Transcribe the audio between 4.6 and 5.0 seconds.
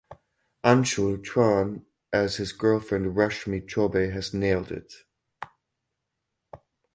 it.